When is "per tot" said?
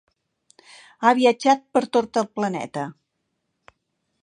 1.77-2.19